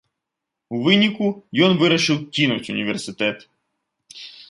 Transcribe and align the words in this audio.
У 0.75 0.79
выніку 0.87 1.27
ён 1.67 1.71
вырашыў 1.83 2.17
кінуць 2.39 2.71
універсітэт. 2.77 3.37